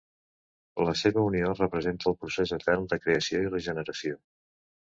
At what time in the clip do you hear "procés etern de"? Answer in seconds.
2.23-3.01